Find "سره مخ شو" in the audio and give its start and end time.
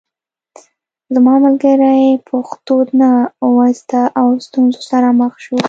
4.89-5.57